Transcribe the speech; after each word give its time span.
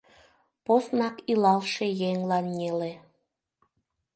Поснак 0.65 1.15
илалше 1.31 1.87
еҥлан 2.09 2.45
неле. 2.57 2.91